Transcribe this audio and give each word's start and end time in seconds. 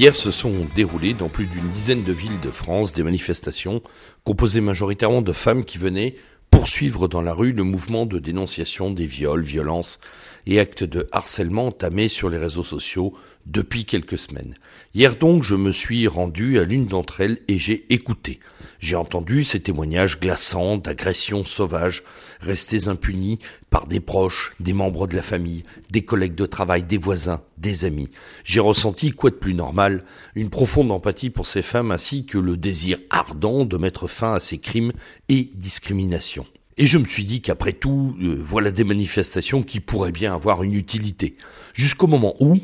Hier 0.00 0.16
se 0.16 0.30
sont 0.30 0.66
déroulées 0.74 1.12
dans 1.12 1.28
plus 1.28 1.44
d'une 1.44 1.68
dizaine 1.72 2.04
de 2.04 2.12
villes 2.14 2.40
de 2.40 2.50
France 2.50 2.94
des 2.94 3.02
manifestations 3.02 3.82
composées 4.24 4.62
majoritairement 4.62 5.20
de 5.20 5.34
femmes 5.34 5.62
qui 5.62 5.76
venaient 5.76 6.14
poursuivre 6.50 7.06
dans 7.06 7.20
la 7.20 7.34
rue 7.34 7.52
le 7.52 7.64
mouvement 7.64 8.06
de 8.06 8.18
dénonciation 8.18 8.90
des 8.90 9.04
viols, 9.04 9.42
violences 9.42 10.00
et 10.46 10.60
actes 10.60 10.84
de 10.84 11.08
harcèlement 11.12 11.66
entamés 11.66 12.08
sur 12.08 12.28
les 12.28 12.38
réseaux 12.38 12.64
sociaux 12.64 13.14
depuis 13.46 13.84
quelques 13.84 14.18
semaines. 14.18 14.54
Hier 14.94 15.16
donc, 15.16 15.42
je 15.42 15.54
me 15.54 15.72
suis 15.72 16.06
rendu 16.06 16.58
à 16.58 16.64
l'une 16.64 16.86
d'entre 16.86 17.20
elles 17.20 17.38
et 17.48 17.58
j'ai 17.58 17.92
écouté. 17.92 18.38
J'ai 18.78 18.96
entendu 18.96 19.44
ces 19.44 19.60
témoignages 19.60 20.20
glaçants 20.20 20.76
d'agressions 20.76 21.44
sauvages 21.44 22.02
restés 22.40 22.88
impunis 22.88 23.38
par 23.70 23.86
des 23.86 24.00
proches, 24.00 24.54
des 24.60 24.72
membres 24.72 25.06
de 25.06 25.16
la 25.16 25.22
famille, 25.22 25.62
des 25.90 26.02
collègues 26.02 26.34
de 26.34 26.46
travail, 26.46 26.84
des 26.84 26.98
voisins, 26.98 27.42
des 27.58 27.84
amis. 27.84 28.08
J'ai 28.44 28.60
ressenti, 28.60 29.10
quoi 29.12 29.30
de 29.30 29.36
plus 29.36 29.54
normal, 29.54 30.04
une 30.34 30.50
profonde 30.50 30.90
empathie 30.90 31.30
pour 31.30 31.46
ces 31.46 31.62
femmes 31.62 31.90
ainsi 31.90 32.26
que 32.26 32.38
le 32.38 32.56
désir 32.56 32.98
ardent 33.10 33.64
de 33.64 33.76
mettre 33.76 34.06
fin 34.06 34.34
à 34.34 34.40
ces 34.40 34.58
crimes 34.58 34.92
et 35.28 35.50
discriminations. 35.54 36.46
Et 36.80 36.86
je 36.86 36.96
me 36.96 37.04
suis 37.04 37.26
dit 37.26 37.42
qu'après 37.42 37.74
tout, 37.74 38.16
euh, 38.22 38.38
voilà 38.40 38.70
des 38.70 38.84
manifestations 38.84 39.62
qui 39.62 39.80
pourraient 39.80 40.12
bien 40.12 40.32
avoir 40.32 40.62
une 40.62 40.72
utilité. 40.72 41.36
Jusqu'au 41.74 42.06
moment 42.06 42.34
où, 42.40 42.58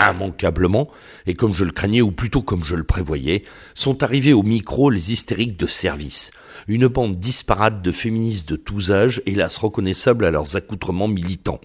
immanquablement, 0.00 0.88
et 1.26 1.34
comme 1.34 1.52
je 1.52 1.66
le 1.66 1.72
craignais, 1.72 2.00
ou 2.00 2.10
plutôt 2.10 2.40
comme 2.40 2.64
je 2.64 2.76
le 2.76 2.84
prévoyais, 2.84 3.44
sont 3.74 4.02
arrivés 4.02 4.32
au 4.32 4.42
micro 4.42 4.88
les 4.88 5.12
hystériques 5.12 5.58
de 5.58 5.66
service. 5.66 6.30
Une 6.66 6.86
bande 6.86 7.20
disparate 7.20 7.82
de 7.82 7.92
féministes 7.92 8.48
de 8.48 8.56
tous 8.56 8.90
âges, 8.90 9.20
hélas 9.26 9.58
reconnaissables 9.58 10.24
à 10.24 10.30
leurs 10.30 10.56
accoutrements 10.56 11.06
militants. 11.06 11.60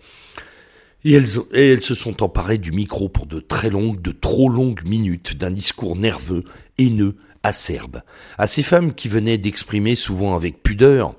Elles, 1.05 1.37
et 1.53 1.71
elles 1.71 1.83
se 1.83 1.95
sont 1.95 2.21
emparées 2.21 2.57
du 2.57 2.73
micro 2.73 3.07
pour 3.07 3.27
de 3.27 3.39
très 3.39 3.69
longues, 3.69 4.01
de 4.01 4.11
trop 4.11 4.49
longues 4.49 4.83
minutes 4.85 5.37
d'un 5.37 5.51
discours 5.51 5.95
nerveux, 5.95 6.43
haineux, 6.77 7.15
acerbe. 7.43 8.01
À 8.37 8.47
ces 8.47 8.61
femmes 8.61 8.93
qui 8.93 9.07
venaient 9.07 9.37
d'exprimer 9.37 9.95
souvent 9.95 10.35
avec 10.35 10.63
pudeur 10.63 11.15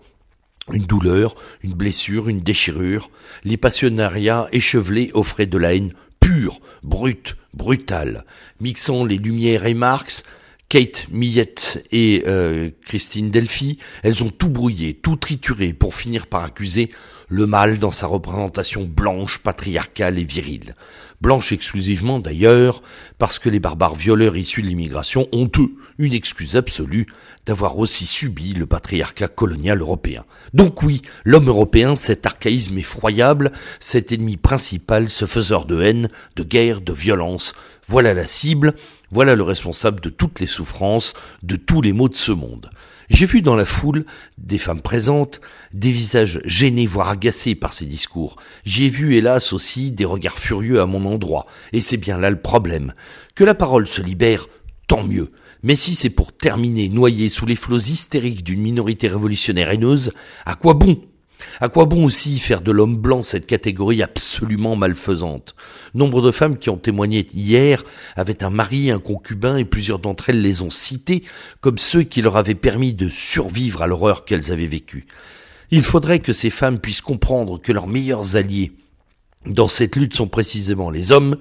une 0.72 0.86
douleur, 0.86 1.34
une 1.62 1.74
blessure, 1.74 2.28
une 2.28 2.40
déchirure, 2.40 3.10
les 3.44 3.56
passionnariats 3.56 4.48
échevelés 4.52 5.10
offraient 5.14 5.46
de 5.46 5.58
la 5.58 5.74
haine 5.74 5.92
pure, 6.20 6.60
brute, 6.82 7.36
brutale, 7.52 8.24
mixant 8.60 9.04
les 9.04 9.18
Lumières 9.18 9.66
et 9.66 9.74
Marx, 9.74 10.24
Kate 10.68 11.06
Millette 11.10 11.86
et 11.92 12.24
euh, 12.26 12.70
Christine 12.84 13.30
Delphi, 13.30 13.78
elles 14.02 14.24
ont 14.24 14.30
tout 14.30 14.48
brouillé, 14.48 14.94
tout 14.94 15.16
trituré 15.16 15.72
pour 15.72 15.94
finir 15.94 16.26
par 16.26 16.42
accuser 16.42 16.90
le 17.28 17.46
mal 17.46 17.78
dans 17.78 17.90
sa 17.90 18.06
représentation 18.06 18.84
blanche, 18.84 19.42
patriarcale 19.42 20.18
et 20.18 20.24
virile. 20.24 20.74
Blanche 21.20 21.52
exclusivement 21.52 22.18
d'ailleurs, 22.18 22.82
parce 23.18 23.38
que 23.38 23.48
les 23.48 23.60
barbares 23.60 23.94
violeurs 23.94 24.36
issus 24.36 24.62
de 24.62 24.66
l'immigration 24.66 25.26
ont 25.32 25.50
eux 25.58 25.70
une 25.98 26.12
excuse 26.12 26.56
absolue 26.56 27.06
d'avoir 27.46 27.78
aussi 27.78 28.06
subi 28.06 28.52
le 28.52 28.66
patriarcat 28.66 29.28
colonial 29.28 29.80
européen. 29.80 30.24
Donc 30.52 30.82
oui, 30.82 31.02
l'homme 31.24 31.48
européen, 31.48 31.94
cet 31.94 32.26
archaïsme 32.26 32.78
effroyable, 32.78 33.52
cet 33.80 34.12
ennemi 34.12 34.36
principal, 34.36 35.08
ce 35.08 35.24
faiseur 35.24 35.66
de 35.66 35.80
haine, 35.80 36.08
de 36.36 36.42
guerre, 36.42 36.80
de 36.80 36.92
violence, 36.92 37.54
voilà 37.88 38.14
la 38.14 38.26
cible, 38.26 38.74
voilà 39.10 39.34
le 39.34 39.42
responsable 39.42 40.00
de 40.00 40.08
toutes 40.08 40.40
les 40.40 40.46
souffrances, 40.46 41.14
de 41.42 41.56
tous 41.56 41.82
les 41.82 41.92
maux 41.92 42.08
de 42.08 42.16
ce 42.16 42.32
monde. 42.32 42.70
J'ai 43.10 43.26
vu 43.26 43.42
dans 43.42 43.56
la 43.56 43.66
foule 43.66 44.06
des 44.38 44.58
femmes 44.58 44.80
présentes 44.80 45.40
des 45.72 45.90
visages 45.90 46.40
gênés 46.44 46.86
voire 46.86 47.10
agacés 47.10 47.54
par 47.54 47.72
ces 47.72 47.84
discours. 47.84 48.36
J'ai 48.64 48.88
vu 48.88 49.16
hélas 49.16 49.52
aussi 49.52 49.90
des 49.90 50.06
regards 50.06 50.38
furieux 50.38 50.80
à 50.80 50.86
mon 50.86 51.04
endroit, 51.04 51.46
et 51.72 51.80
c'est 51.80 51.98
bien 51.98 52.18
là 52.18 52.30
le 52.30 52.40
problème. 52.40 52.94
Que 53.34 53.44
la 53.44 53.54
parole 53.54 53.86
se 53.86 54.00
libère, 54.00 54.48
tant 54.86 55.04
mieux. 55.04 55.32
Mais 55.62 55.76
si 55.76 55.94
c'est 55.94 56.10
pour 56.10 56.32
terminer 56.32 56.88
noyé 56.88 57.28
sous 57.28 57.46
les 57.46 57.56
flots 57.56 57.78
hystériques 57.78 58.44
d'une 58.44 58.60
minorité 58.60 59.08
révolutionnaire 59.08 59.70
haineuse, 59.70 60.12
à 60.46 60.54
quoi 60.54 60.74
bon 60.74 61.00
à 61.60 61.68
quoi 61.68 61.84
bon 61.84 62.04
aussi 62.04 62.38
faire 62.38 62.60
de 62.60 62.72
l'homme 62.72 62.96
blanc 62.96 63.22
cette 63.22 63.46
catégorie 63.46 64.02
absolument 64.02 64.76
malfaisante? 64.76 65.54
Nombre 65.94 66.22
de 66.22 66.30
femmes 66.30 66.58
qui 66.58 66.70
ont 66.70 66.76
témoigné 66.76 67.26
hier 67.34 67.84
avaient 68.16 68.42
un 68.42 68.50
mari, 68.50 68.90
un 68.90 68.98
concubin, 68.98 69.56
et 69.56 69.64
plusieurs 69.64 69.98
d'entre 69.98 70.30
elles 70.30 70.42
les 70.42 70.62
ont 70.62 70.70
cités 70.70 71.22
comme 71.60 71.78
ceux 71.78 72.02
qui 72.02 72.22
leur 72.22 72.36
avaient 72.36 72.54
permis 72.54 72.92
de 72.92 73.08
survivre 73.08 73.82
à 73.82 73.86
l'horreur 73.86 74.24
qu'elles 74.24 74.50
avaient 74.50 74.66
vécue. 74.66 75.06
Il 75.70 75.82
faudrait 75.82 76.20
que 76.20 76.32
ces 76.32 76.50
femmes 76.50 76.78
puissent 76.78 77.00
comprendre 77.00 77.60
que 77.60 77.72
leurs 77.72 77.88
meilleurs 77.88 78.36
alliés 78.36 78.72
dans 79.46 79.68
cette 79.68 79.96
lutte 79.96 80.14
sont 80.14 80.28
précisément 80.28 80.90
les 80.90 81.12
hommes, 81.12 81.36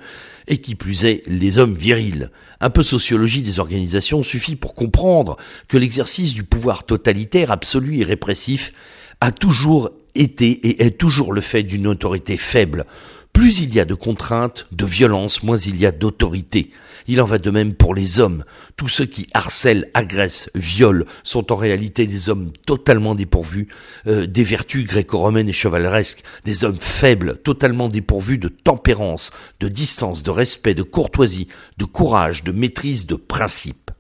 et 0.48 0.58
qui 0.58 0.76
plus 0.76 1.06
est 1.06 1.24
les 1.26 1.58
hommes 1.58 1.76
virils. 1.76 2.30
Un 2.60 2.70
peu 2.70 2.84
sociologie 2.84 3.42
des 3.42 3.60
organisations 3.60 4.24
suffit 4.24 4.56
pour 4.56 4.76
comprendre 4.76 5.38
que 5.68 5.78
l'exercice 5.78 6.34
du 6.34 6.44
pouvoir 6.44 6.86
totalitaire 6.86 7.52
absolu 7.52 8.00
et 8.00 8.04
répressif 8.04 8.74
a 9.22 9.32
toujours 9.32 9.92
été 10.16 10.52
et 10.52 10.86
est 10.86 10.98
toujours 10.98 11.34
le 11.34 11.42
fait 11.42 11.64
d'une 11.64 11.88
autorité 11.88 12.38
faible. 12.38 12.86
Plus 13.34 13.62
il 13.62 13.74
y 13.74 13.80
a 13.80 13.86
de 13.86 13.96
contraintes, 13.96 14.68
de 14.72 14.86
violences, 14.86 15.42
moins 15.42 15.58
il 15.58 15.76
y 15.78 15.88
a 15.88 15.92
d'autorité. 15.92 16.70
Il 17.08 17.20
en 17.20 17.26
va 17.26 17.40
de 17.40 17.50
même 17.50 17.74
pour 17.74 17.96
les 17.96 18.20
hommes. 18.20 18.46
Tous 18.78 18.88
ceux 18.88 19.06
qui 19.06 19.28
harcèlent, 19.34 19.90
agressent, 19.96 20.52
violent 20.54 21.06
sont 21.24 21.52
en 21.52 21.56
réalité 21.56 22.06
des 22.06 22.30
hommes 22.30 22.52
totalement 22.68 23.16
dépourvus 23.16 23.70
euh, 24.06 24.28
des 24.28 24.44
vertus 24.44 24.86
gréco-romaines 24.86 25.50
et 25.50 25.54
chevaleresques, 25.54 26.24
des 26.46 26.64
hommes 26.64 26.80
faibles, 26.80 27.38
totalement 27.38 27.90
dépourvus 27.90 28.38
de 28.38 28.50
tempérance, 28.50 29.32
de 29.60 29.68
distance, 29.68 30.22
de 30.22 30.32
respect, 30.32 30.76
de 30.76 30.84
courtoisie, 30.84 31.48
de 31.80 31.86
courage, 31.86 32.44
de 32.44 32.52
maîtrise, 32.52 33.08
de 33.08 33.16
principe. 33.16 33.92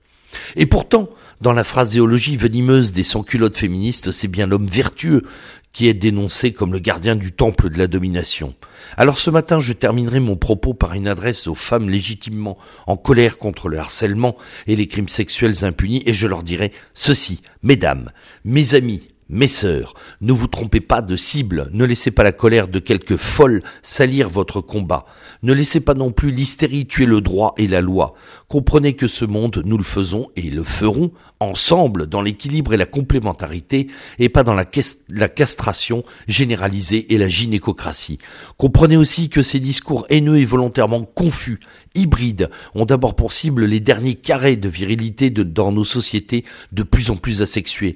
Et 0.56 0.68
pourtant, 0.68 1.10
dans 1.44 1.54
la 1.54 1.66
phraséologie 1.66 2.38
venimeuse 2.38 2.94
des 2.94 3.04
sans-culottes 3.04 3.58
féministes, 3.58 4.12
c'est 4.12 4.30
bien 4.30 4.48
l'homme 4.48 4.66
vertueux 4.66 5.24
qui 5.74 5.90
est 5.90 5.94
dénoncé 5.94 6.54
comme 6.54 6.72
le 6.72 6.80
gardien 6.80 7.18
du 7.18 7.34
temple 7.34 7.70
de 7.70 7.78
la 7.78 7.88
domination. 7.88 8.56
Alors 8.96 9.18
ce 9.18 9.30
matin, 9.30 9.60
je 9.60 9.74
terminerai 9.74 10.22
mon 10.22 10.38
propos 10.38 10.74
par 10.74 10.94
une 10.94 11.08
adresse 11.08 11.48
aux 11.48 11.56
femmes 11.56 11.90
légitimement 11.90 12.58
en 12.88 12.96
colère 12.96 13.38
contre 13.38 13.68
le 13.68 13.78
harcèlement 13.78 14.38
et 14.68 14.78
les 14.78 14.88
crimes 14.88 15.10
sexuels 15.10 15.66
impunis, 15.66 16.02
et 16.06 16.14
je 16.14 16.28
leur 16.28 16.44
dirai 16.44 16.72
ceci, 16.94 17.42
mesdames, 17.62 18.10
mes 18.46 18.74
amis, 18.74 19.10
mes 19.30 19.48
sœurs, 19.48 19.94
ne 20.22 20.34
vous 20.34 20.48
trompez 20.48 20.82
pas 20.82 21.02
de 21.02 21.16
cible, 21.16 21.70
ne 21.74 21.86
laissez 21.86 22.12
pas 22.12 22.24
la 22.24 22.32
colère 22.32 22.68
de 22.68 22.80
quelques 22.80 23.18
folles 23.18 23.64
salir 23.82 24.30
votre 24.30 24.62
combat, 24.62 25.06
ne 25.42 25.54
laissez 25.54 25.80
pas 25.80 25.94
non 25.94 26.12
plus 26.12 26.32
l'hystérie 26.32 26.86
tuer 26.86 27.06
le 27.06 27.22
droit 27.22 27.54
et 27.58 27.68
la 27.68 27.82
loi. 27.82 28.14
Comprenez 28.48 28.94
que 28.94 29.08
ce 29.08 29.26
monde, 29.26 29.64
nous 29.66 29.78
le 29.78 29.84
faisons 29.84 30.30
et 30.36 30.50
le 30.50 30.64
ferons 30.64 31.12
ensemble 31.40 32.08
dans 32.08 32.22
l'équilibre 32.22 32.74
et 32.74 32.78
la 32.78 32.86
complémentarité 32.86 33.88
et 34.20 34.30
pas 34.30 34.44
dans 34.44 34.54
la, 34.54 34.66
castration 34.66 36.04
généralisée 36.28 37.14
et 37.14 37.18
la 37.18 37.28
gynécocratie. 37.28 38.20
Comprenez 38.58 38.98
aussi 38.98 39.30
que 39.30 39.42
ces 39.42 39.60
discours 39.60 40.06
haineux 40.10 40.38
et 40.38 40.46
volontairement 40.46 41.04
confus, 41.04 41.60
hybrides, 41.96 42.50
ont 42.76 42.86
d'abord 42.86 43.16
pour 43.16 43.34
cible 43.34 43.66
les 43.66 43.80
derniers 43.80 44.16
carrés 44.16 44.56
de 44.56 44.70
virilité 44.70 45.30
dans 45.30 45.72
nos 45.72 45.86
sociétés 45.86 46.46
de 46.72 46.84
plus 46.84 47.10
en 47.10 47.16
plus 47.16 47.42
asexuées. 47.42 47.96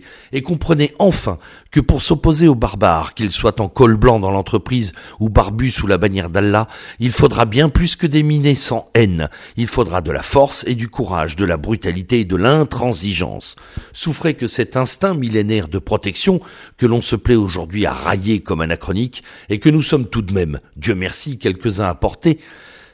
Que 1.72 1.80
pour 1.80 2.02
s'opposer 2.02 2.48
aux 2.48 2.56
barbares, 2.56 3.14
qu'ils 3.14 3.32
soient 3.32 3.62
en 3.62 3.68
col 3.68 3.96
blanc 3.98 4.20
dans 4.20 4.32
l'entreprise 4.32 4.94
ou 5.20 5.30
barbus 5.30 5.72
sous 5.72 5.88
la 5.88 5.98
bannière 5.98 6.30
d'Allah, 6.30 6.68
il 7.00 7.12
faudra 7.12 7.46
bien 7.46 7.70
plus 7.70 7.96
que 7.96 8.08
des 8.08 8.24
minés 8.24 8.56
sans 8.56 8.90
haine. 8.94 9.30
Il 9.58 9.68
faudra 9.68 10.02
de 10.02 10.12
la 10.12 10.22
force 10.22 10.64
et 10.68 10.76
du 10.76 10.88
courage, 10.88 11.36
de 11.36 11.46
la 11.46 11.58
brutalité 11.58 12.22
et 12.22 12.26
de 12.26 12.36
l'intransigeance. 12.36 13.56
Souffrez 13.94 14.34
que 14.34 14.48
cet 14.48 14.78
instinct 14.78 15.14
millénaire 15.14 15.68
de 15.68 15.80
protection, 15.80 16.40
que 16.78 16.86
l'on 16.86 17.02
se 17.02 17.16
plaît 17.16 17.36
aujourd'hui 17.36 17.86
à 17.86 17.94
railler 17.94 18.42
comme 18.42 18.62
anachronique, 18.62 19.24
et 19.50 19.60
que 19.60 19.70
nous 19.70 19.84
sommes 19.84 20.08
tout 20.08 20.22
de 20.22 20.34
même, 20.34 20.60
Dieu 20.76 20.96
merci, 20.96 21.38
quelques-uns 21.38 21.88
à 21.88 21.96
porter, 21.96 22.40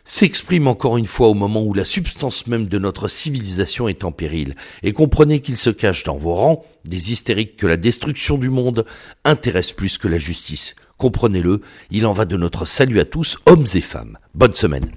s'exprime 0.05 0.67
encore 0.67 0.97
une 0.97 1.05
fois 1.05 1.27
au 1.29 1.33
moment 1.33 1.63
où 1.63 1.73
la 1.73 1.85
substance 1.85 2.47
même 2.47 2.67
de 2.67 2.77
notre 2.77 3.07
civilisation 3.07 3.87
est 3.87 4.03
en 4.03 4.11
péril, 4.11 4.55
et 4.81 4.93
comprenez 4.93 5.41
qu'il 5.41 5.57
se 5.57 5.69
cache 5.69 6.03
dans 6.03 6.17
vos 6.17 6.33
rangs 6.33 6.65
des 6.85 7.11
hystériques 7.11 7.57
que 7.57 7.67
la 7.67 7.77
destruction 7.77 8.37
du 8.37 8.49
monde 8.49 8.85
intéresse 9.23 9.71
plus 9.71 9.97
que 9.97 10.07
la 10.07 10.17
justice. 10.17 10.75
Comprenez-le, 10.97 11.61
il 11.91 12.05
en 12.05 12.13
va 12.13 12.25
de 12.25 12.37
notre 12.37 12.65
salut 12.65 12.99
à 12.99 13.05
tous, 13.05 13.37
hommes 13.45 13.65
et 13.73 13.81
femmes. 13.81 14.17
Bonne 14.35 14.53
semaine. 14.53 14.91